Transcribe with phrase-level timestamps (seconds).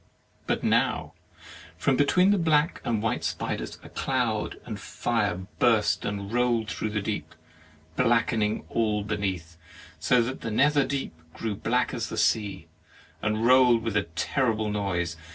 [0.47, 1.13] ''But now,
[1.77, 6.89] from between the black and white spiders, a cloud and fire burst and rolled through
[6.89, 7.35] the deep,
[7.95, 9.57] blackening all beneath
[9.99, 12.65] so that the nether deep grew black as a sea,
[13.21, 15.17] and rolled with a terrible noise.